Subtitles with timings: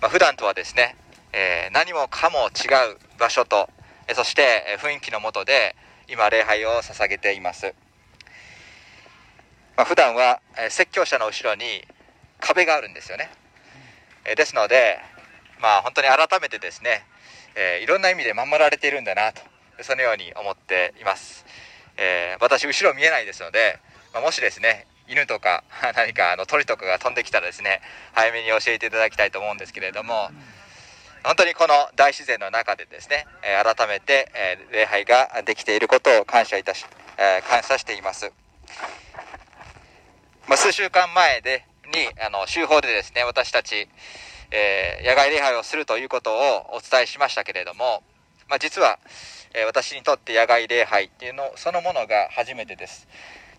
[0.00, 0.96] まあ、普段とはですね、
[1.32, 3.68] えー、何もかも違う場所と、
[4.08, 5.76] えそして雰囲気のもとで
[6.08, 7.74] 今礼拝を捧げています。
[9.76, 11.86] まあ、普段は、え説教者の後ろに
[12.40, 13.30] 壁があるんですよね。
[14.24, 14.98] えですので、
[15.60, 17.04] まあ本当に改めてですね、
[17.54, 19.42] えー、いろんな意味で守られているんだなと、
[19.82, 21.44] そのように思っています。
[21.98, 23.78] えー、私後ろ見えないですので、
[24.14, 25.64] まあ、もしですね、犬とか
[25.96, 27.82] 何かあの鳥とかが飛んできたらですね
[28.14, 30.30] 早めに教えていただきたいと思うんですけれども
[31.24, 33.26] 本当にこの大自然の中でですね、
[33.62, 34.32] 改めて、
[34.72, 36.86] 礼拝ができていることを感謝いたし、
[37.46, 38.32] 感謝しています、
[40.48, 43.86] ま、数週間前でにあの週報でですね私たち、
[44.50, 48.02] え野外礼拝をするということをお伝えしましたけれども、
[48.48, 48.98] まあ、実は、
[49.52, 53.06] え私にとって野外礼拝っていうのそのものが初めてです。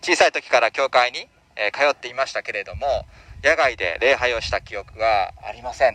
[0.02, 3.06] 小さい時から教会にえ通っていましたけれども
[3.42, 5.94] 野外で礼拝をした記憶がありません、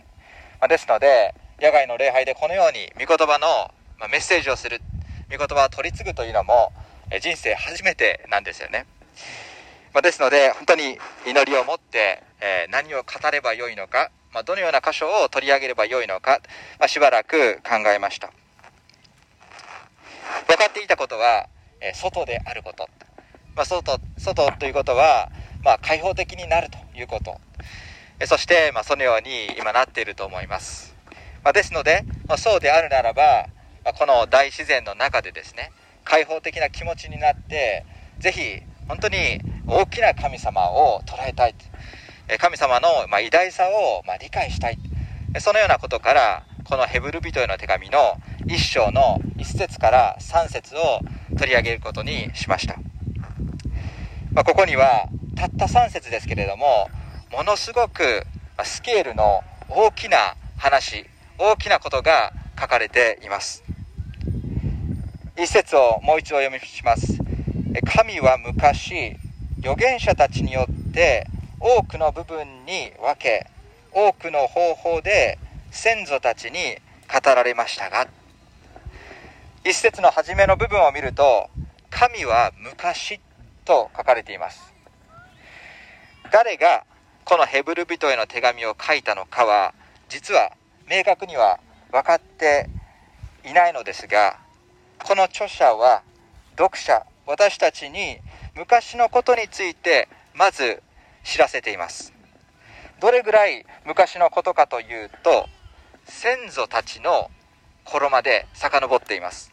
[0.60, 4.80] まあ、ですので野外の礼拝でこのように御言葉の、まあメッセージをする
[5.30, 6.72] 御言葉を取り継ぐというのも、
[7.10, 8.86] え人生初めてなんですよね、
[9.92, 16.40] まあ、ですので本当に祈りを持って、え何を語ればよいのか、まあ、どのような箇所を取り上げればよいのか、
[16.78, 18.30] ましばらく考えました。
[20.46, 21.48] 分かっていたことは、
[21.80, 22.88] え外であること、
[23.56, 25.30] まあ、外外ということは
[25.62, 27.40] まあ、開放的になるということ。
[28.26, 30.96] そして、まあ、そのように今なっていると思います。
[31.44, 33.48] まあ、ですので、まあ、そうであるならば、
[33.84, 35.70] まこの大自然の中でですね、
[36.04, 37.84] 開放的な気持ちになって、
[38.18, 41.54] ぜひ、本当に大きな神様を捉えたい。
[42.38, 42.88] 神様の、
[43.20, 44.78] 偉大さを、理解したい。
[45.38, 51.00] そのようなことから、このヘブル人への手紙の1章の1節から3節を
[51.38, 52.76] 取り上げることにしました。
[54.32, 55.08] まあ、ここには
[55.38, 56.90] たった3節ですけれども
[57.30, 58.26] ものすごく
[58.64, 61.06] スケールの大きな話
[61.38, 63.62] 大きなことが書かれています。
[65.36, 67.16] 一節をもう一度読みします。
[67.84, 69.16] 神は昔
[69.60, 71.28] 預言者たちによって
[71.60, 73.46] 多くの部分に分け
[73.92, 75.38] 多くの方法で
[75.70, 78.08] 先祖たちに語られましたが
[79.64, 81.48] 一節の初めの部分を見ると
[81.90, 83.20] 神は昔
[83.64, 84.77] と書かれています。
[86.30, 86.84] 誰が
[87.24, 89.74] このヘブル人への手紙を書いたのかは
[90.08, 90.52] 実は
[90.90, 91.58] 明確には
[91.90, 92.68] 分かって
[93.44, 94.38] いないのですが
[95.04, 96.02] この著者は
[96.56, 98.18] 読者私たちに
[98.56, 100.82] 昔のことについてまず
[101.24, 102.12] 知らせています。
[103.00, 105.46] どれぐらい昔のことかというと
[106.04, 107.30] 先祖たちの
[107.84, 109.52] 頃まで遡っています。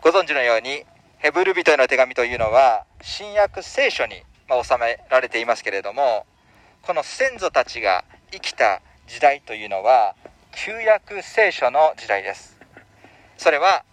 [0.00, 0.84] ご存知のように
[1.18, 6.26] ヘブル人への手紙というのは新約聖書にまあ、収められていますけれども
[6.82, 10.14] この先祖たちが生きた時代というのは
[10.52, 12.56] 旧約聖書の時代です。
[13.36, 13.84] それは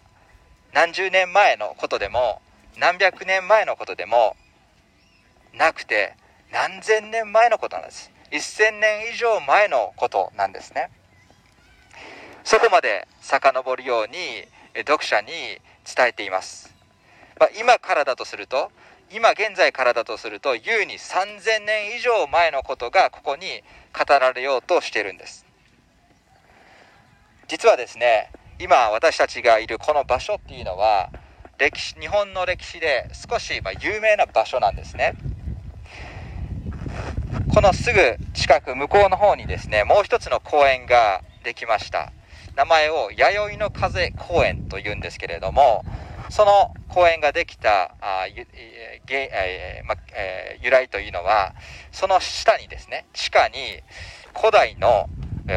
[0.72, 2.40] 何十年前のことでも
[2.78, 4.36] 何百年前のことでも
[5.52, 6.14] なくて
[6.52, 8.10] 何千年前のことなんです。
[8.30, 10.90] 1000年以上前のことなんですね。
[12.44, 15.30] そこまで遡るように読者に
[15.84, 16.74] 伝えています、
[17.40, 18.70] まあ、今からだとすると
[19.14, 23.62] 今現在からだとすると優に3000年以上前のことがここに
[23.96, 25.46] 語られようとしているんです。
[27.46, 31.10] 実はですね今私たちがいるこの場所っていうのは
[31.58, 35.14] 歴史日本の歴史で少しま有名な場所なんですね。
[37.54, 42.10] このすぐ近く向こうの方にですねもう一つの公園ができました。
[42.56, 45.84] 名前を弥生の風公園というんですけれども
[46.30, 51.52] その公園ができたあゆ、ええまえ由来というのは
[51.90, 53.56] その下にですね地下に
[54.32, 55.08] 古代の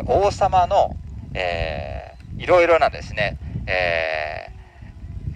[0.08, 0.98] 王様の、
[1.36, 3.38] えー、いろいろなですね、
[3.68, 4.52] え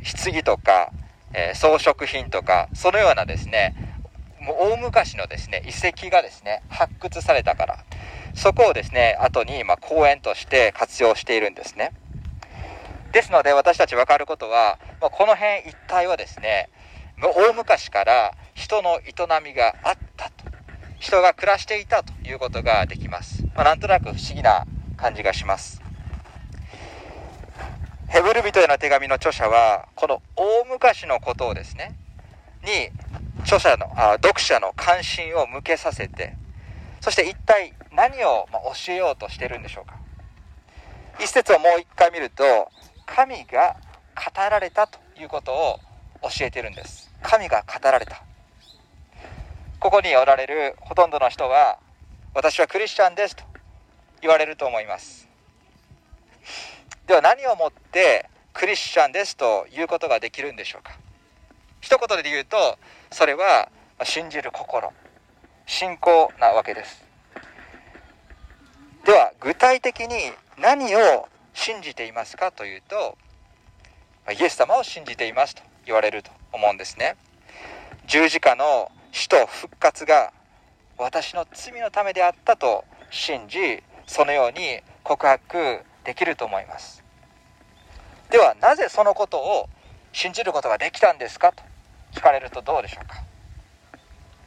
[0.01, 0.91] ー、棺とか、
[1.35, 3.75] えー、装飾品とかそのようなですね
[4.41, 7.85] もう大昔のですね遺跡がですね発掘されたから
[8.33, 11.91] そこをですね後に、まあ、公園として活用しているんですね。
[13.11, 16.69] ですので私たち分かることは、まあ、この辺一帯はですね
[17.21, 19.13] 大昔から人の営
[19.43, 20.51] みがあったと。
[21.01, 24.67] 人が暮らしていたということができます、まあ、なんとなく不思議な
[24.97, 25.81] 感じがします。
[28.07, 31.95] ヘブル人への手紙の著者はこの大昔のことをですね
[32.63, 32.89] に
[33.43, 36.35] 著者のあ読者の関心を向けさせて
[36.99, 38.47] そして一体何を
[38.85, 39.95] 教えようとしてるんでしょうか。
[41.19, 42.43] 一節をもう一回見ると
[43.13, 43.75] 神が
[44.15, 45.79] 語られたということを
[46.21, 47.11] 教えてるんです。
[47.21, 48.23] 神が語られた。
[49.81, 51.77] ここにおられるほとんどの人は
[52.33, 53.43] 私はクリスチャンですと
[54.21, 55.27] 言われると思います。
[57.05, 60.97] では何をもってクリスチャンですということができるんでしょうか。
[61.81, 62.77] 一言で言うと
[63.11, 63.69] それは
[64.03, 64.89] 信じる心。
[65.65, 67.03] 信仰なわけです。
[69.03, 73.17] では具体的に何を信じていますかというと
[74.31, 77.15] イエス様を信じていますと言われると思うんですね。
[78.07, 80.31] 十字架の死と復活が
[80.97, 87.03] 私の罪のためであったと信じそのように告白できると思います。
[88.29, 89.69] ではなぜそのことを
[90.13, 91.63] 信じることができたんですかと
[92.13, 93.23] 聞かれるとどうでしょうか。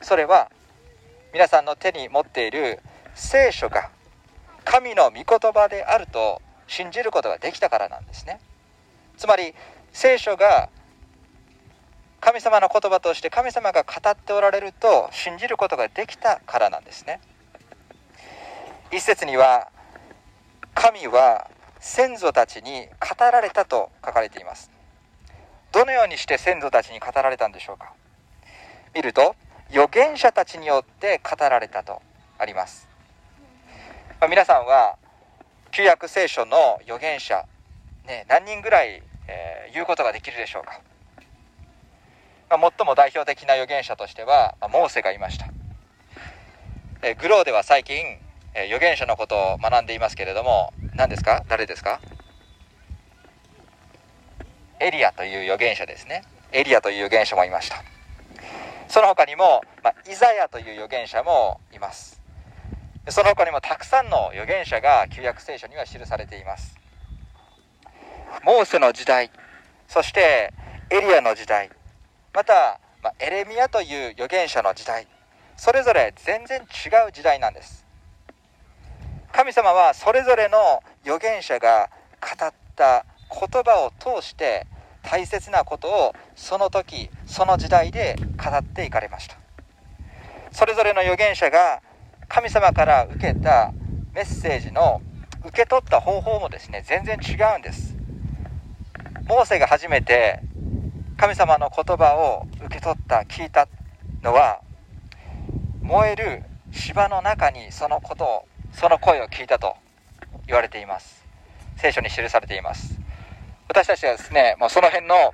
[0.00, 0.50] それは
[1.32, 2.80] 皆さんの手に持っている
[3.14, 3.90] 聖書が
[4.64, 8.40] 神の御言葉であると信じることができたからなんですね。
[9.16, 9.55] つまり
[9.93, 10.69] 聖書が
[12.20, 17.20] 神様の言葉として神様が語っておられると信じることができたからなんですね。
[18.93, 19.69] 一節には
[20.75, 21.50] 神は
[21.81, 24.70] 先祖たちに語られたと書かれています。
[25.72, 27.93] どのようにして先祖たちに語られたんでしょうか。
[28.94, 29.34] 見ると
[29.70, 32.00] 預言者たちによって語られたと
[32.38, 32.87] あります、
[34.20, 34.96] まあ、皆さんは
[35.74, 37.44] 旧約聖書の預言者、
[38.06, 40.80] ね、何人ぐらい、えー、言うことができるでしょうか。
[42.48, 45.48] まあ、最も代表的な預言者としては、まあ、モーセがいました、
[47.02, 47.96] えー、グローでは最近、
[48.54, 51.44] えー、預言者のことを学んでいますけれども何ですか？
[51.48, 52.00] 誰ですか？
[54.78, 56.22] エリアという預言者ですね。
[56.52, 57.82] エリアという預言者もいました。
[58.86, 62.22] その他にも、まあ、イザヤという預言者もいます。
[63.08, 66.78] その他にもたくさんの預言者が旧約聖書には記されています。
[68.44, 69.30] モーセの時代
[69.88, 70.52] そして
[70.90, 71.70] エリアの時代
[72.32, 75.06] また、ま、エレミアという預言者の時代
[75.56, 77.84] それぞれ全然違う時代なんです。
[79.32, 81.90] 神様はそれぞれの預言者が
[82.20, 84.66] 語った言葉を通して
[85.02, 89.36] 大切なことをその時その時代で語っていかれました。
[90.52, 91.82] それぞれの預言者が
[92.28, 93.72] 神様から受けた
[94.14, 95.02] メッセージの
[95.44, 97.96] 受け取った方法もですね全然違うんです。
[99.26, 100.40] モーセが初めて
[101.16, 103.68] 神様の言葉を受け取った聞いた
[104.22, 104.60] のは
[105.82, 106.42] 燃える
[106.72, 109.76] 芝の中にそのことをその声を聞いたと
[110.46, 111.24] 言われています。
[111.76, 112.98] 聖書に記されています。
[113.68, 115.32] 私たちはですねもうその辺の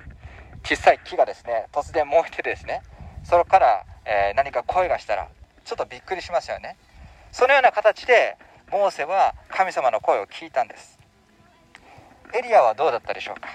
[0.63, 2.81] 小さい木がですね突然燃えてですね
[3.23, 5.29] そこから、えー、何か声がしたら
[5.65, 6.77] ちょっとびっくりしますよね。
[7.31, 8.37] そのような形で
[8.71, 10.99] モーセは神様の声を聞いたんです。
[12.33, 13.49] エリアはどうだったでしょうか？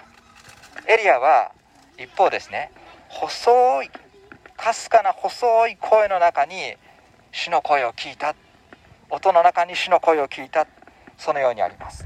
[0.87, 1.53] エリアは
[1.99, 2.71] 一方ですね
[3.09, 3.91] 細い
[4.57, 6.55] かすかな細い声の中に
[7.33, 8.35] 主の声を聞いた。
[9.11, 10.67] 音の中に主の声を聞いた。
[11.19, 12.05] そのようにあります。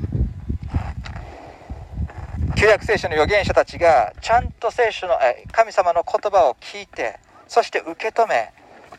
[2.57, 5.15] 旧約聖書の預言者たちがちゃんと聖書の
[5.51, 7.19] 神様の言葉を聞いて
[7.49, 8.53] そして受け止め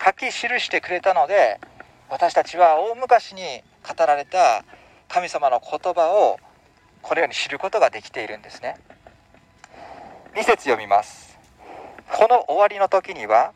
[0.03, 1.59] 書き記してくれたので
[2.09, 3.41] 私たちは大昔に
[3.87, 4.65] 語られた
[5.07, 6.39] 神様の言葉を
[7.01, 8.77] このように知ることができているんですね。
[10.35, 11.37] 2節読みます。
[12.11, 13.53] この終わりの時には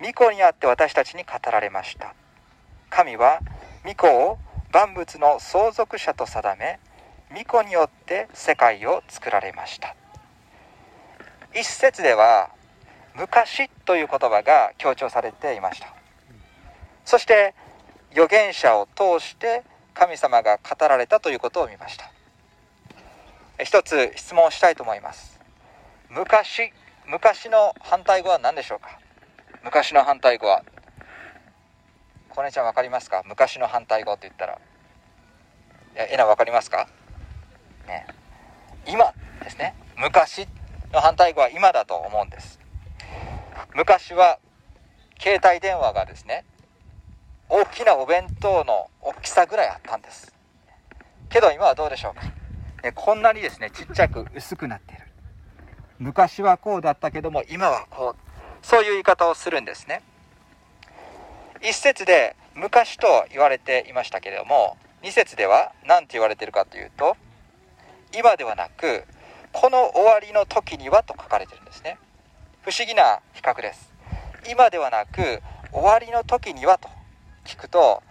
[0.00, 2.14] 御子にあって私たちに語られました。
[2.88, 3.40] 神は
[3.84, 4.38] 御子を
[4.72, 6.78] 万物の相続者と定め
[7.34, 9.94] 御子によって世界を作られました。
[11.54, 12.50] 一節では
[13.18, 15.94] 昔という言葉が強調されていました。
[17.04, 17.54] そして
[18.12, 19.62] 預言者を通して
[19.94, 22.10] 神様が語られたということを見ました。
[23.62, 25.40] 一つ質問したいと思います。
[26.10, 26.72] 昔
[27.06, 28.98] 昔の反対語は何でしょうか？
[29.64, 30.62] 昔の反対語は
[32.28, 33.22] こねちゃん分かりますか？
[33.26, 34.58] 昔の反対語って言ったら。
[35.94, 36.86] えな分かりますか？
[37.86, 38.06] ね。
[38.86, 39.74] 今ですね。
[39.96, 40.46] 昔
[40.92, 42.60] の反対語は今だと思うんです。
[43.76, 44.38] 昔は
[45.20, 46.46] 携帯電話がですね
[47.50, 50.34] 大きなお弁当の大きさぐらいあったんです。
[51.28, 52.22] けど今はどうでしょうか、
[52.82, 55.02] ね、こんなにですねちっちゃく薄くなっている。
[55.98, 60.02] 昔はこうだったけども今はこうそういう言い方をするんですね。
[61.60, 67.14] 一節で昔と言われていましたけれども二節では何て言われているかというと
[68.16, 69.04] 今ではなく
[69.52, 71.98] この終わりの時にはと書かれてるんですね。
[72.66, 73.92] 不思議な比較です。
[74.50, 76.88] 今ではなく終わりの時にはと
[77.44, 78.02] 聞くと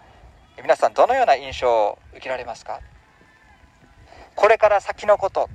[0.62, 2.80] 皆さんどのような印象を受けられますか？
[4.34, 5.50] これから先のこと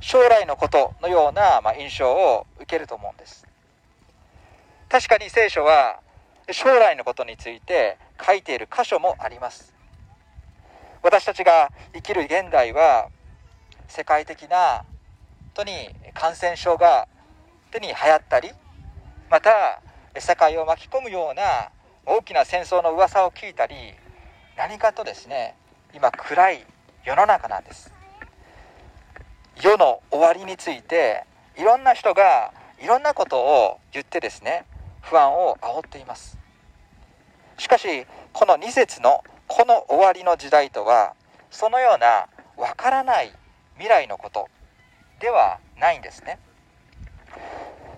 [0.00, 3.46] 将来のことのような、ま印象を受けると思うんです。
[4.88, 6.00] 確かに聖書は
[6.50, 9.72] 将来のことについて書いている箇所もあります。
[11.04, 13.10] 私たちが生きる現代は
[13.86, 14.78] 世界的な
[15.54, 17.06] 本当に感染症が
[17.74, 18.50] 手に流行ったり
[19.28, 19.82] また
[20.16, 21.70] 世界を巻き込むような
[22.06, 23.74] 大きな戦争の噂を聞いたり
[24.56, 25.56] 何かとですね
[25.92, 26.64] 今暗い
[27.04, 27.92] 世の中なんです。
[29.62, 31.24] 世の終わりについて
[31.56, 32.52] いろんな人が
[32.82, 34.64] いろんなことを言ってですね
[35.02, 36.38] 不安を煽っています。
[37.58, 41.14] しかしこの2節のこの終わりの時代とは
[41.50, 43.32] そのようなわからない
[43.74, 44.48] 未来のこと
[45.20, 46.38] ではないんですね。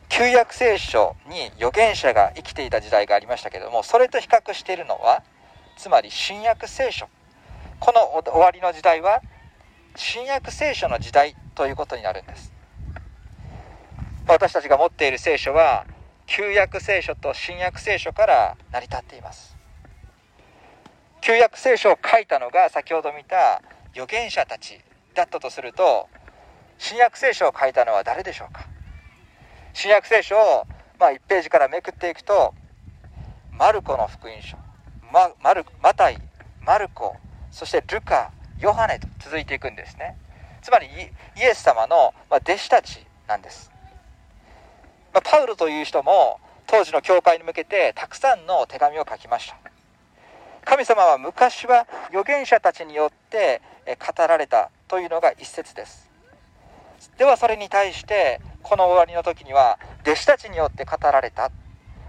[0.08, 5.22] 旧約聖書に預言者が生きていた時代がありましたけれどもそれと比較しているのは
[5.76, 7.06] つまり新約聖書。
[7.78, 9.20] この終わりの時代は
[9.94, 12.52] 新約聖書の時代ということになるんです。
[14.26, 15.86] 私たちが持っている聖書は
[16.26, 19.56] 旧約聖書と新約聖書から成り立っています。
[21.20, 23.60] 旧約聖書を書いたのが先ほど見た
[23.92, 24.80] 預言者たち
[25.14, 26.08] だったとすると
[26.78, 28.66] 新約聖書を書いたのは誰でしょうか？
[29.76, 30.66] 新約聖書を、
[30.98, 32.54] まあ、1ページからめくっていくと
[33.52, 34.56] マルコの福音書
[35.12, 36.16] ママルマタイ
[36.64, 37.14] マルコ
[37.50, 40.16] そしてルカヨハネと続いていくんですね。
[40.62, 43.70] つまりイエス様の弟子たちなんです。
[45.12, 49.58] まあ、パウロという人も当時の教会に向けてたくさんの手紙を書きました。
[50.64, 56.10] 神様は昔は預言者たちによって語られたというのが一節です。
[57.18, 61.52] ではそれに対してこの終わりの時には弟子たちによって語られた。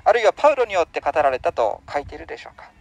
[0.03, 2.71] あるいはパウロによって語られたと書いているでしょうか。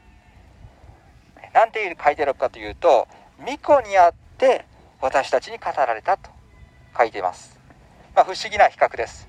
[1.52, 3.06] 何て書いてあるかというと
[3.38, 4.64] 巫女にあって
[5.02, 6.30] 私たちに語られたと。
[6.98, 7.60] 書いています、
[8.14, 9.28] まあ、不思議な比較です。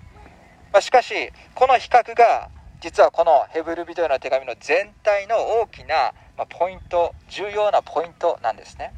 [0.71, 1.13] まあ、しかし
[1.53, 2.49] この比較が
[2.79, 8.93] 実はこのヘブル人への手紙の全体の大きな、まポイント重要なポイントなんですね。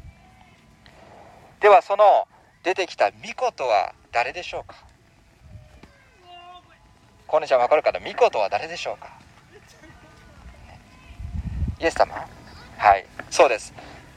[1.58, 2.28] ではその
[2.62, 4.76] 出てきた巫女とは誰でしょうか？
[7.30, 8.00] こんにちは分かるかな？
[8.00, 9.08] 巫女とは誰でしょうか？
[11.80, 12.26] イエス様？
[12.76, 13.06] はい。
[13.30, 13.72] そうです。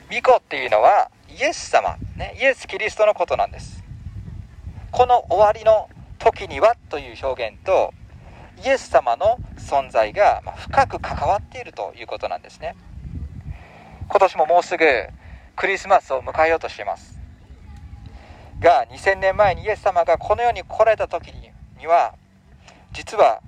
[0.09, 1.95] 巫女っていうのはイエス様。
[2.17, 2.35] ね。
[2.41, 3.83] イエス・キリストのことなんです。
[4.89, 7.93] この終わりの時にはという表現と
[8.65, 12.75] イエス様の存在が深く関わっているということなんですね。
[14.09, 14.85] 今年ももうすぐ
[15.55, 17.15] クリスマスを迎えようとしています。
[18.59, 21.31] が2000年前にイエス様がこの世に来られた時
[21.77, 22.15] には
[22.93, 23.41] 実は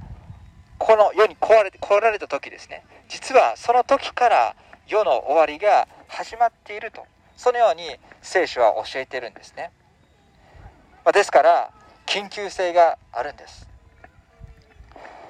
[0.78, 2.84] この世に来られ来られた時ですね。
[3.08, 4.56] 実はその時から
[4.88, 7.06] 世の終わりが始まっていると。
[7.38, 7.84] そのように
[8.22, 9.72] 聖書は教えてるんですね、
[11.04, 11.72] まですから
[12.06, 13.68] 緊急性があるんです。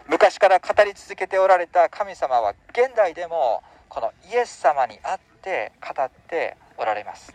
[0.07, 7.34] 昔から語り続けておられた神様は現代でもこのイエス様にあって語っておられます。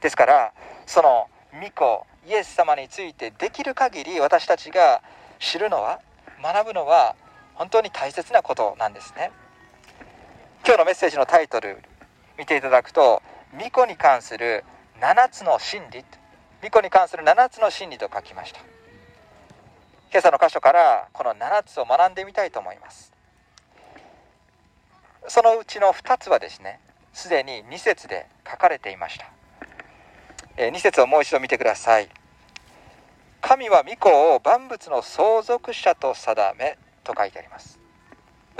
[0.00, 0.52] ですから
[0.86, 5.02] その御子イエス様についてできる限り私たちが
[5.42, 6.00] 知るのは
[6.40, 7.16] 学ぶのは
[7.54, 9.32] 本当に大切なことなんですね。
[10.64, 11.78] 今日のメッセージのタイトル
[12.38, 13.20] 見ていただくと
[13.60, 14.64] 「御子に関する
[15.00, 16.04] 7つの真理」
[16.62, 18.60] 巫女に関する7つの真理と書きました。
[20.12, 23.12] 今朝の箇所からこの7つを学んでみたいと思います。
[25.26, 26.78] そのうちの2つはですね
[27.12, 29.26] すでに2節で書かれていました。
[30.56, 32.08] え2節をもう一度見てください。
[33.42, 37.78] 神は御子を万物の相続者と定めと書いてあります。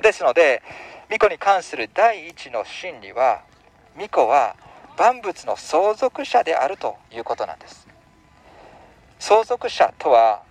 [0.02, 0.62] ですので
[1.08, 3.42] 巫女に関する第一の真理は
[3.94, 4.56] 巫女は
[4.98, 7.88] 万物の相続者であるということなんです。
[9.18, 10.42] 相続者とは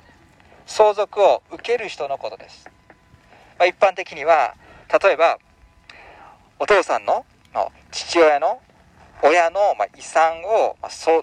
[0.66, 2.70] 相続を受ける人のことです、
[3.60, 4.56] まあ、一般的には
[5.04, 5.38] 例えば
[6.58, 7.26] お父さんの
[7.92, 8.62] 父親の
[9.22, 9.60] 親の
[9.98, 10.78] 遺産を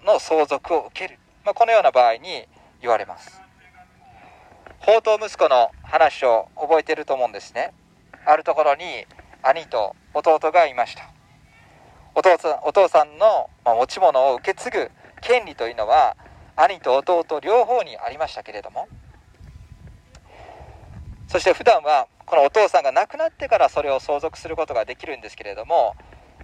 [0.04, 2.46] の相続を受ける、まあ、このような場合に
[2.80, 3.40] 言われます。
[4.80, 7.72] 宝刀息子の話を覚えてると思うんですね。
[8.24, 8.84] あるところに
[9.42, 11.10] 兄と弟がいました。
[12.14, 16.16] お父さんお父さんの持ち物を受け継ぐ権利というのは
[16.56, 18.88] 兄と弟両方にありましたけれども。
[21.28, 25.94] そして普段はこのお父さんが亡くなってからそれを相続することができるんですけれども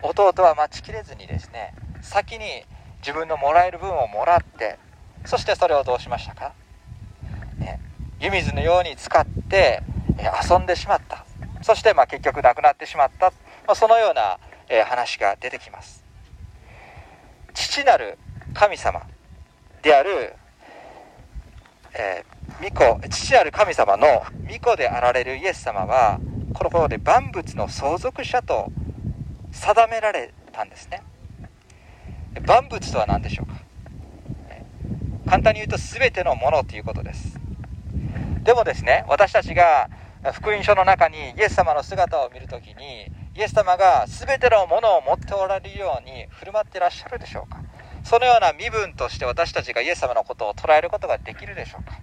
[0.03, 2.45] 弟は待ちきれずにですね先に
[3.01, 4.79] 自分のもらえる分をもらって
[5.25, 6.53] そしてそれをどうしましたか、
[7.59, 7.81] ね、
[8.21, 9.83] 湯水のように使って
[10.49, 11.25] 遊んでしまった。
[11.63, 13.31] そしてま結局亡くなってしまった、
[13.67, 14.39] まあ、そのような
[14.85, 16.05] 話が出てきます。
[17.55, 18.19] 父なる
[18.53, 19.03] 神様
[19.81, 20.35] である、
[21.95, 24.07] えー、巫女父なる神様の
[24.47, 26.21] 巫女であられるイエス様は
[26.53, 28.71] この頃で万物の相続者と
[29.53, 31.03] 定められたんですね。
[32.47, 33.64] 万物とは何でしょうか？
[35.35, 37.41] 簡単に言うと全てのものということです。
[38.45, 39.91] でもですね私たちが
[40.33, 47.59] 福音書の中にイエス様の姿を見るときにイエス様が全てのものを持っておられるように振る舞ってらっしゃるでしょうか？
[48.05, 51.99] そのような身分として私たちがイエス様のことを捉えることができるでしょうか？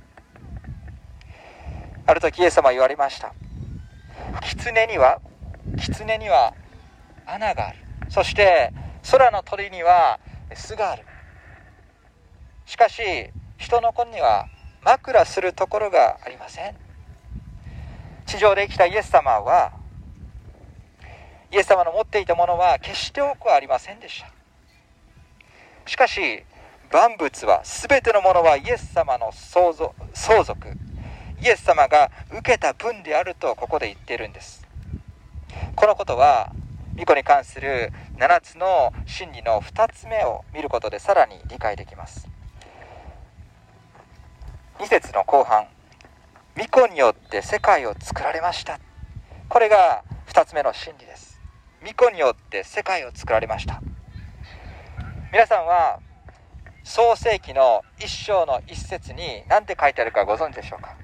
[2.07, 3.33] ある時イエス様は言われました。
[4.41, 5.21] 狐には
[5.77, 6.53] 狐には
[7.25, 7.77] 穴がある。
[8.09, 8.73] そして
[9.09, 10.19] 空の鳥には
[10.53, 11.05] 巣がある。
[12.81, 13.01] かし
[13.57, 14.47] 人の子には
[14.83, 16.75] 枕するところがありません。
[18.25, 19.71] 地上で生きたイエス様は
[21.51, 24.31] イエス様の持っていたものは決して多くはありませんでした。
[25.85, 26.43] しかし
[26.91, 30.67] 万物は全てのものはイエス様の相続相続
[31.39, 34.67] イエス様が受けた分であるとここで言っているんです。
[35.75, 36.51] このことは
[36.93, 42.30] 巫女に関する7つの真理の2つ目を見ることでさらに理解できます。
[44.81, 45.67] 2節の後半
[46.55, 48.79] 巫女によって世界を作られました
[49.47, 51.39] これが2つ目の真理です
[51.81, 53.79] 巫女によって世界を作られました
[55.31, 55.99] 皆さんは
[56.83, 60.95] 創世記の一章の一節に何て書いてあるかご存知でしょうか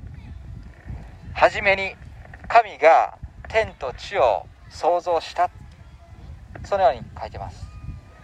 [1.35, 1.93] 初めに
[2.47, 5.51] 神が天と地を創造した
[6.65, 7.63] そのように書いてます。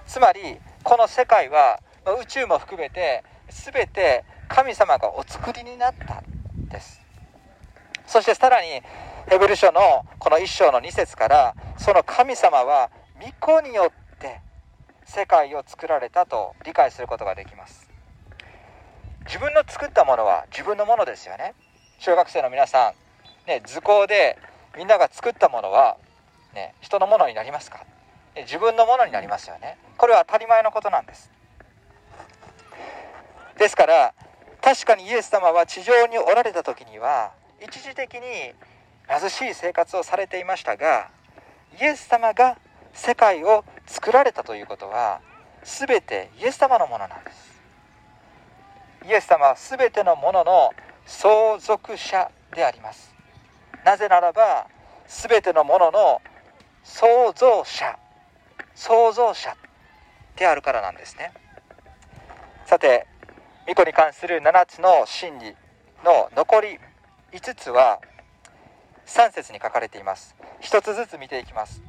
[0.07, 1.79] つまりこの世界は
[2.21, 7.01] 宇宙も含めて全て神様がお作りになったんです。
[8.05, 8.81] そしてさらに
[9.29, 14.41] ヘブル書のこの一章の2節からその神様は御子によって
[15.05, 17.89] 世界を作られたと理解することができます。
[19.25, 21.53] 自分の作ったものは自分のものですよね。
[21.99, 22.93] 小学生の皆さ
[23.45, 24.37] ん、ね、図工で
[24.77, 25.97] みんなが作ったものは、
[26.53, 27.85] ね、人のものになりますか？
[28.35, 29.77] 自分のものになりますよね。
[29.97, 31.31] これは当たり前のことなんです。
[33.57, 34.13] ですから
[34.63, 38.21] 確かにイエス様は地上におられた時には一時的に
[39.09, 41.09] 貧しい生活をされていましたが
[41.81, 42.57] イエス様が
[42.93, 45.19] 世界を作られたということは
[45.63, 47.53] 全てイエス様のものなんです。
[49.05, 50.69] イエス様は全てのものの
[51.05, 53.13] 相続者であります。
[53.83, 54.67] なぜならば
[55.07, 56.21] 全てのものの
[56.83, 57.97] 創造者
[58.75, 59.55] 創造者
[60.35, 61.33] であるからなんですね。
[62.65, 63.07] さて
[63.65, 65.55] 巫女に関する7つの真理
[66.03, 66.79] の残り
[67.31, 67.99] 5つは
[69.05, 70.35] 3節に書かれています。
[70.61, 71.81] 1つずつ見ていきます。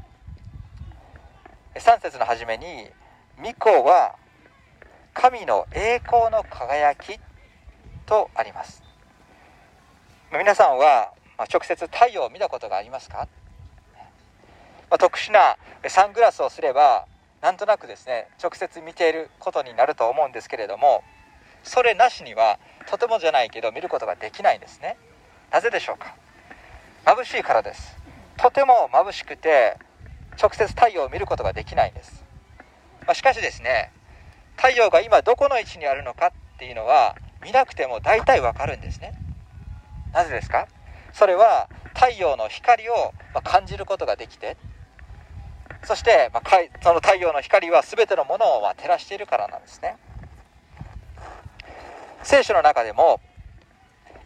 [1.74, 2.88] 3節の初めに
[3.38, 4.14] 巫女は
[5.12, 7.18] 神の栄光の輝き
[8.06, 8.82] とあります。
[10.32, 11.12] 皆さんは
[11.52, 13.26] 直接太陽を見たことがありますか？
[14.90, 15.56] まあ、特殊な
[15.88, 17.06] サングラスをすれば
[17.42, 21.02] なんとなくですね直接見ていることになると思うんですけれども
[21.64, 24.96] それなしにはとてもじゃないけど見ることができないんですね。
[25.50, 26.14] なぜでしょうか？
[27.04, 27.96] 眩しいからです。
[28.36, 29.76] とても眩しくて
[30.40, 32.24] 直接太陽を見ることができないんです、
[33.06, 33.92] まあ、しかしですね
[34.56, 39.14] 太陽が今どこの位置にあるのかっていうのは見なくても大体わかるんですね。
[40.12, 40.66] なぜですか？
[41.12, 44.56] それは太陽の光を感じることができて
[45.84, 46.42] そして、ま、
[46.82, 49.96] その太陽の光は全てのものをま照らしているからなんですね。
[52.24, 53.20] 聖書の中でも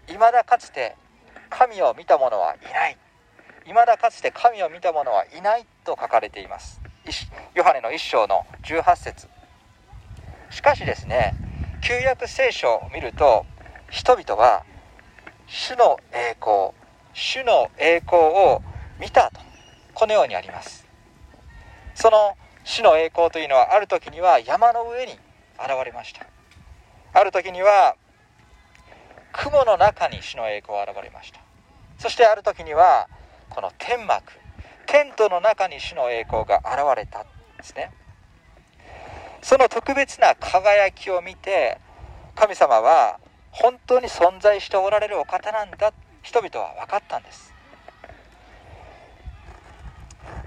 [0.06, 0.96] 未だかつて
[1.50, 2.96] 神を見た者はいない。
[3.64, 6.80] 未だかつて神を見た者はいないと書かれています。
[7.54, 9.28] ヨハネの一章の18節。
[10.50, 11.34] しかしですね
[11.82, 13.44] 旧約聖書を見ると
[13.90, 14.64] 人々は
[15.48, 16.70] 主の栄光
[17.14, 18.62] 主の栄光を
[19.00, 19.40] 見たと
[19.94, 20.86] このようにあります。
[21.96, 25.12] その主の栄光というのはある時には山の上に
[25.58, 26.37] 現れました。
[27.18, 27.96] ある時には
[29.32, 31.40] 雲の中に主の栄光が現れました。
[31.98, 33.08] そしてある時には
[33.50, 34.22] この天幕
[34.86, 37.24] テントの中に主の栄光が現れたん
[37.56, 37.90] ですね。
[39.42, 41.78] その特別な輝きを見て
[42.36, 43.18] 神様は
[43.50, 47.52] 本当に存在しておられるお方なんだ人々は分かったんです。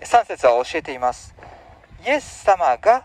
[0.03, 1.35] 3節は教えています。
[2.05, 3.03] イエス様が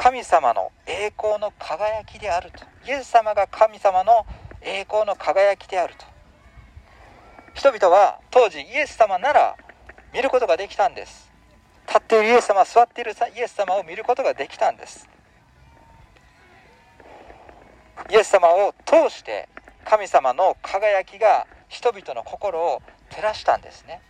[0.00, 2.64] 神様の栄光の輝きであると。
[2.86, 4.24] イエス様が神様の
[4.62, 6.06] 栄光の輝きであると。
[7.54, 9.56] 人々は当時イエス様なら
[10.14, 11.28] 見ることができたんです。
[11.88, 15.08] 立っているイエス様座っているイエス様を見ることができたんです。
[18.08, 19.48] イエス様を通して
[19.84, 24.00] 神様の輝きが人々の心を照らしたんですね。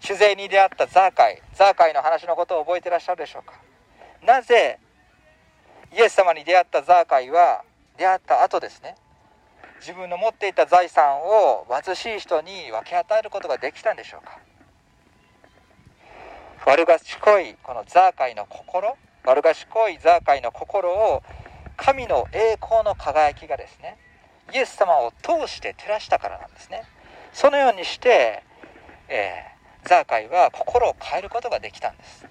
[0.00, 3.67] 酒税に出会ったザーカイザーカイの話のことを覚えてらっしゃるでしょうか？
[4.24, 4.78] なぜ
[5.96, 7.62] イエス様に出会ったザーカイは
[7.96, 8.96] 出会った後ですね。
[9.80, 14.38] 自分の持っていた財産を貧しい人に分け与えることができたんでしょうか。
[16.66, 21.22] 悪賢いこのザーカイの心悪賢いザーカイの心を
[21.76, 23.96] 神の栄光の輝きがですね
[24.52, 26.82] イエス様を通して照らしたからなんですね。
[27.32, 28.42] そのようにして、
[29.08, 32.26] えー、ザーカイは心を変えることができたんです。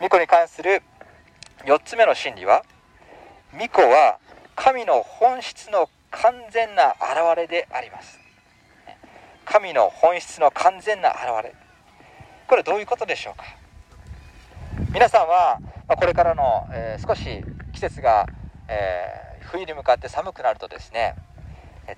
[0.00, 0.82] 巫女に関する
[1.64, 2.64] 4つ目の真理は
[3.52, 4.18] 巫女は
[4.56, 8.20] 神の本質の完全な現れであります。
[9.44, 11.54] 神の本質の完全な現れ。
[12.46, 13.44] これどういうことでしょうか？
[14.92, 17.24] 皆さんはこれからの、え、少し
[17.72, 18.26] 季節が、
[18.68, 21.14] え、冬に向かって寒くなるとですね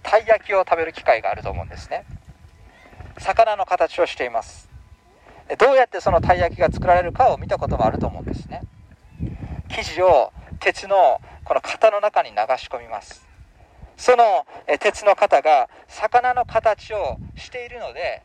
[0.02, 2.04] たい焼きを食べる機会があると思うんですね。
[3.18, 4.65] 魚の形をしています。
[5.54, 8.62] どうやってそのたい焼きが作られるかを見たこともあると思うんですね。
[9.68, 13.24] 生地を鉄のこの型の中に流し込みます。
[13.96, 14.46] その
[14.80, 18.22] 鉄の型が魚の形をしているので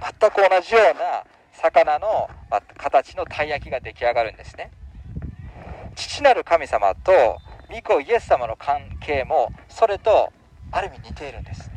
[0.00, 2.28] 全く同じような魚の
[2.76, 4.70] 形のたい焼きが出来上がるんですね。
[5.94, 7.12] 父なる神様と
[7.70, 10.32] 御子イエス様の関係もそれと
[10.70, 11.70] ある意味似ているんです。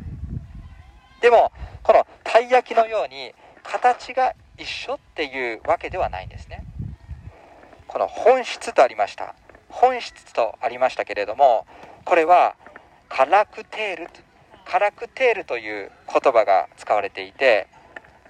[1.20, 1.50] でも
[1.82, 6.64] このたい焼きのように形が一緒っていうわけではないんですね。
[7.86, 9.34] この本質とありました。
[9.68, 11.66] 本質とありましたけれども
[12.04, 12.56] これは
[13.08, 14.08] カラクテール
[14.64, 17.68] カラクテールという言葉が使われていて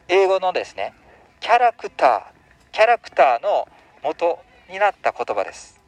[0.08, 0.92] 英語のですね
[1.40, 2.22] キャラクター
[2.72, 3.68] キャラクターの
[4.02, 5.80] 元になった言葉です、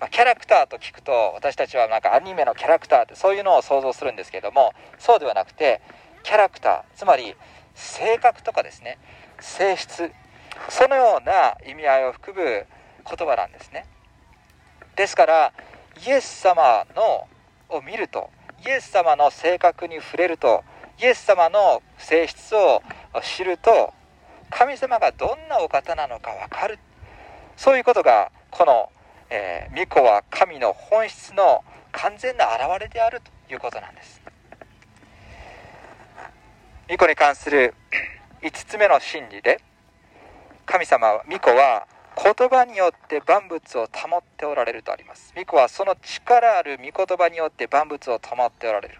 [0.00, 5.82] ま、キャラクターと聞くと私たちはなんかアニメのキャラクターってそういうのを想像するんですけどもそうではなくて
[6.22, 7.36] キャラクターつまり
[7.74, 8.98] 性格とかですね
[9.40, 10.12] 性質。
[10.68, 12.66] そのような意味合いを含む
[13.04, 13.86] 言葉なんですね。
[14.96, 15.52] ですから
[16.06, 17.26] イエス様の
[17.68, 18.30] を見ると
[18.66, 20.62] イエス様の性格に触れると
[21.00, 22.82] イエス様の性質を
[23.22, 23.92] 知ると
[24.50, 26.78] 神様がどんなお方なのか分かる。
[27.56, 28.90] そういうことがこの、
[29.30, 34.20] えー、巫女は神の本質の完全な現れであるということなんです。
[36.88, 37.74] 巫女に関する
[38.42, 39.60] 5つ目の真理で
[40.66, 45.32] 神様は巫女は言葉によって万物を保っておられるとあります。
[45.34, 48.98] 巫女はその力ある御言葉によって万物を保っておられる。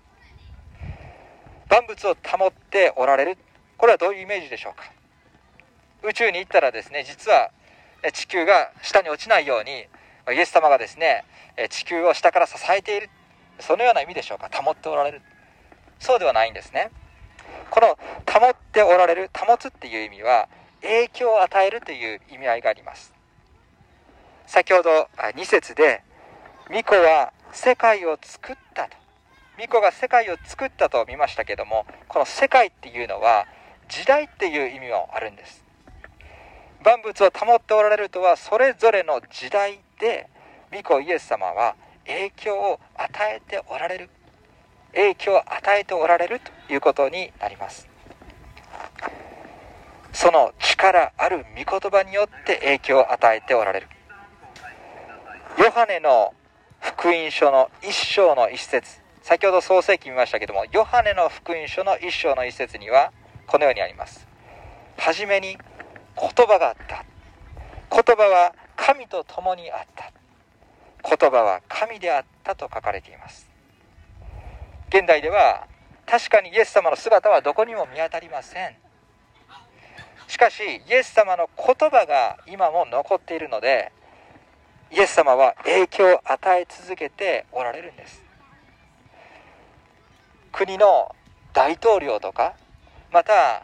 [1.68, 3.38] 万物を保っておられる。
[3.76, 4.92] これはどういうイメージでしょうか？
[6.03, 7.50] 宇宙に行ったらですね実は
[8.12, 9.87] 地球が下に落ちないように
[10.35, 11.24] イエス様がですね
[11.68, 13.11] 地球を下から支えている。
[13.59, 14.48] そのような意味でしょうか？
[14.53, 15.22] 保っておられる。
[15.98, 16.90] そうではないんですね。
[17.70, 20.48] この保っておられる保つっていう意味は
[20.83, 23.12] 影響を与えるという意味合いがあります。
[24.46, 26.03] 先ほど2節で
[26.68, 28.96] 巫女は世界を作ったと。
[29.57, 33.46] 巫女が世界を作ったと見ましたけどもこの世界っていうのは
[33.88, 35.64] 時代っていう意味もあるんです。
[36.83, 40.29] 万物を保っておられるとはそれぞれの時代で
[40.70, 41.76] 巫女イエス様は
[42.07, 44.11] 影響を与えておられる
[44.94, 47.88] 影響を与えておられるということになります。
[50.12, 53.88] その力ある御言葉によって影響を与えておられる。
[55.59, 56.35] ヨハネの
[56.81, 59.00] 福音書の一章の一節。
[59.22, 63.12] 先ほど創世記見ましたけどもヨハネの福音書の一章の一節には
[63.46, 64.26] このようにあります。
[64.96, 65.57] 初めに
[66.16, 67.05] 言葉があった。
[67.90, 70.12] 言葉は神と共にあった
[71.03, 73.49] 言葉は神であったと書かれています。
[74.90, 75.68] 現代では
[76.05, 78.74] 確かにイエス様の姿はどこにも見当たりません。
[80.26, 83.92] しかしイエス様の言葉が今も残っているので
[84.90, 88.20] イエス様は影響を与え続けておられるんです。
[90.50, 91.14] 国の
[91.53, 92.55] 大統領とか
[93.12, 93.62] また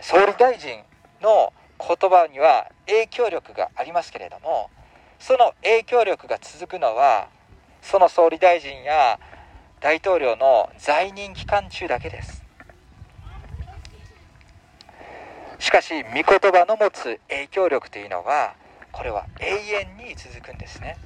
[0.00, 0.82] 総理大臣
[1.20, 4.70] の言葉には影響力がありますけれども
[5.18, 7.28] その影響力が続くのは
[7.82, 9.18] その総理大臣や
[9.82, 12.44] 大統領の在任期間中だけです。
[15.58, 18.54] しかし御言葉の持つ影響力というのは
[18.92, 20.96] これは永遠に続くんですね。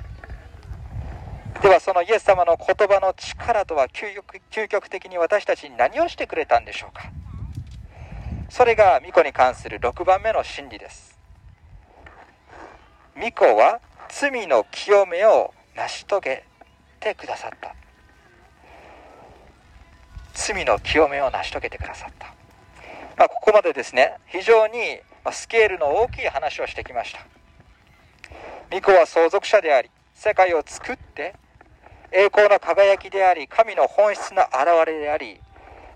[1.62, 7.05] ではそのイエス様の言葉の力とは究極究極的に私たちに何をしてくれたんでしょうか。
[8.51, 11.19] それが巫女に関する6番目の真理です。
[13.15, 16.45] 巫女は罪の清めを成し遂げ
[17.01, 17.75] てくださった。
[20.37, 22.27] 罪の清めを成し遂げてくださった。
[23.16, 25.01] まあ、ここまでですね非常に
[25.33, 27.27] スケールの大きい話をしてきました。
[28.70, 31.35] 御子は相続者であり世界を作って
[32.12, 35.40] 栄光の輝きであり神の本質の現れであり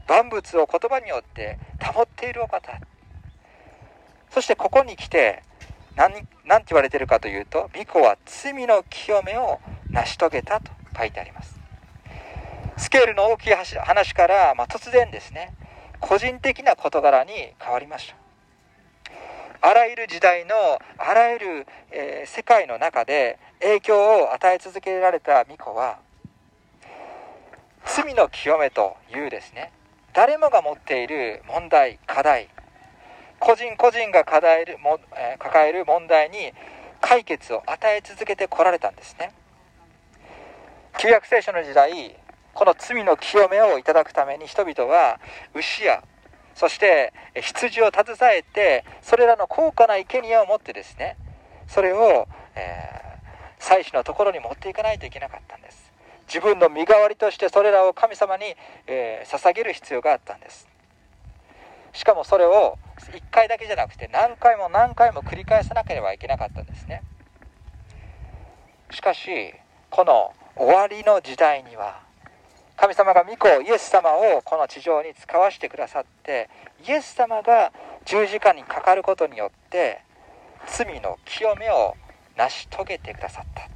[0.08, 2.80] 万物を言葉によって保っているお方。
[4.30, 5.42] そしてここに来て
[5.96, 6.14] 何
[6.46, 9.60] 何て言われてるかというと御子は罪の清めを
[9.92, 11.59] 成し遂げたと書いてあります。
[12.80, 15.54] スケールの大きい話から、まあ、突然ですね
[16.00, 19.68] 個人的な事柄に変わりました。
[19.68, 20.54] あらゆる時代の
[20.96, 25.98] あらゆる、えー、世界の中で影響を与え続けられた巫女は
[27.84, 29.70] 罪の清めというですね
[30.14, 32.48] 誰もが持っている問題課題
[33.38, 36.52] 個人個人が課題も、えー、抱える問題に
[37.02, 39.32] 解決を与え続けてこられたんですね。
[40.98, 42.14] 旧約聖書の時代
[42.54, 45.20] この罪の清めをいただくために人々は
[45.54, 46.02] 牛や
[46.54, 51.16] そして羊を携えてそれらの高価な生贄を持ってですね
[51.68, 55.92] それを、えー、祭司のところに持っていかないといけなかったんです。
[56.26, 58.44] 自分の身代わりとしてそれらを神様に、
[58.86, 60.68] えー、捧げる必要があったんです。
[61.92, 67.02] しかもそれを1回だけじゃなくて何回も何回も繰り返さなければいけなかったんですね。
[68.90, 69.54] しかし
[69.90, 72.00] この終わりの時代には
[72.80, 76.48] 神様が御子イエス様をこの地上に使わせてくださって
[76.88, 77.72] イエス様が
[78.06, 80.00] 十字架にかかることによって
[80.66, 81.94] 罪の清めを
[82.38, 83.68] 成し遂げてくださった。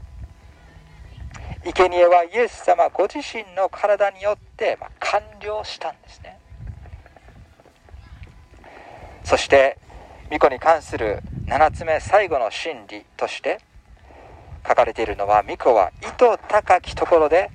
[1.67, 6.39] 生贄はイエス様ご自身の体によって、ま完了したんですね。
[9.23, 9.79] そして
[10.31, 13.61] 巫女に関する7つ目最後の真理として
[14.67, 17.51] 書かれているのは巫女は意図高きところで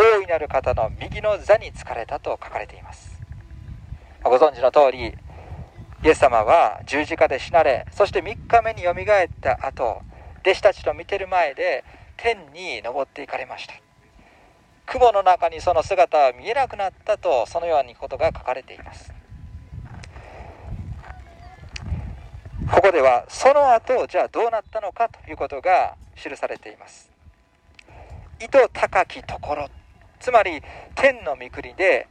[0.00, 3.20] 大いなる方の右の座に疲れたと書かれています。
[4.22, 5.08] ご存知の通り
[6.04, 10.02] イエス様は十字架で死なれそして3日目によみがえった後
[10.42, 11.82] 弟子たちと見てる前で
[12.16, 13.74] 天に昇っていかれました。
[14.86, 19.12] 雲の中にその姿は見えなくなったとそのようにことが書かれています。
[22.70, 27.10] ここではその後じゃあどうなったのかということが記されています。
[28.40, 29.68] 意図高きところ
[30.20, 30.62] つまり
[30.94, 32.08] 天の御国で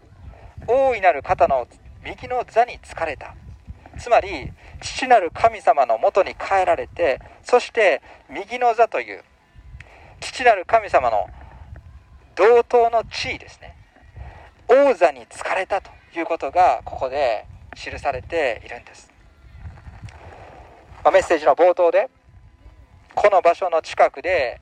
[0.67, 1.67] 大いなる方の
[2.03, 3.35] 右の座に疲れた。
[3.99, 9.23] つまり父なる神様のもとに帰られてそして右の座という
[10.19, 11.27] 父なる神様の
[12.35, 13.75] 同等の地位ですね。
[14.69, 19.11] 王座に疲れたということがここで記されているんです、
[21.03, 22.09] まメッセージの冒頭で
[23.15, 24.59] この場所の近くで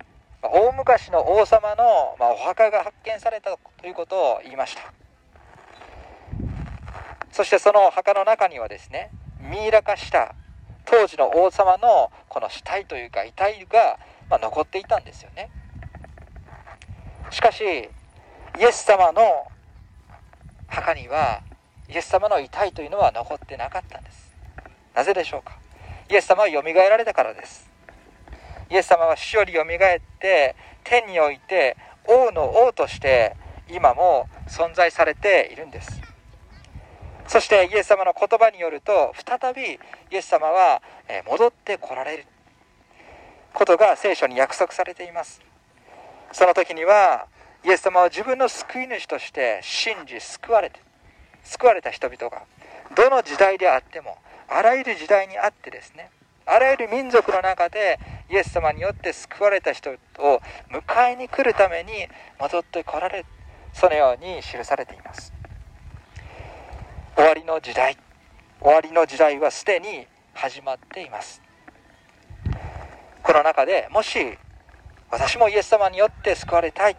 [0.49, 4.93] 大昔の王様の、まお墓が発見されたということを言いました。
[7.31, 10.35] そしてその墓の中にはですねミイラ化した
[10.85, 15.49] 当時の王様のこの死体というか遺体が、ま残っていたんですよね。
[17.31, 19.47] しかしイエス様の
[20.67, 21.41] 墓には
[21.89, 24.33] イエス様の遺体というのは残ってなかったんです。
[24.95, 25.57] なぜでしょうか？
[26.09, 27.69] イエス様はよみがえられたからです。
[28.69, 33.35] イエス様は死よりよみがえって天において王の王として
[33.69, 36.01] 今も存在されているんです。
[37.27, 39.77] そしてイエス様の言葉によると再びイ
[40.11, 40.81] エス様は
[41.27, 42.25] 戻ってこられる。
[43.53, 45.41] ことが聖書に約束されています。
[46.31, 47.27] その時には
[47.63, 50.79] イエス様は自分の救い主として信じ救われて
[51.43, 52.43] 救われた人々が
[52.95, 54.17] どの時代であっても
[54.49, 56.09] あらゆる時代にあってですね
[56.45, 57.99] あらゆる民族の中で
[58.29, 59.95] イエス様によって救われた人を
[60.71, 61.91] 迎えに来るために
[62.39, 63.25] 戻ってこられ
[63.73, 65.33] そのように記されています。
[67.15, 67.97] 終わりの時代
[68.59, 71.41] 終わりの時代はすでに始まっています。
[73.23, 74.37] この中でもし
[75.11, 76.97] 私もイエス様によって救われたい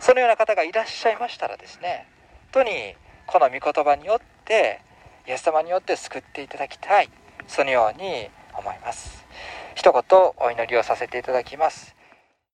[0.00, 2.06] そのような方がいらっしゃいましたらですね
[2.52, 2.94] 本当に
[3.26, 4.80] この御言葉によって
[5.26, 7.10] イエス様によって救っていただきたい
[7.46, 9.27] そのように思います。
[9.78, 10.02] 一言
[10.38, 11.97] お祈りをさせていただきます。